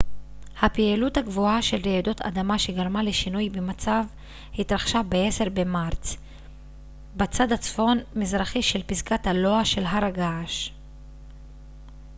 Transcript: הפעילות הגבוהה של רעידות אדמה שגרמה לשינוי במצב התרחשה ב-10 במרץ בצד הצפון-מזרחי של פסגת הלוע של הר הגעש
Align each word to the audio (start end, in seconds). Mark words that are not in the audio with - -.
הפעילות 0.61 1.17
הגבוהה 1.17 1.61
של 1.61 1.77
רעידות 1.85 2.21
אדמה 2.21 2.59
שגרמה 2.59 3.03
לשינוי 3.03 3.49
במצב 3.49 4.03
התרחשה 4.59 5.01
ב-10 5.09 5.49
במרץ 5.53 6.15
בצד 7.17 7.51
הצפון-מזרחי 7.51 8.61
של 8.61 8.83
פסגת 8.83 9.27
הלוע 9.27 9.65
של 9.65 9.83
הר 9.85 10.05
הגעש 10.05 10.71